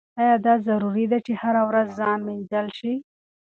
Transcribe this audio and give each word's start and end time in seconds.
ایا 0.21 0.35
دا 0.45 0.53
ضروري 0.67 1.05
ده 1.11 1.19
چې 1.25 1.33
هره 1.41 1.61
ورځ 1.69 1.87
ځان 1.99 2.19
مینځل 2.27 2.67
شي؟ 2.77 2.93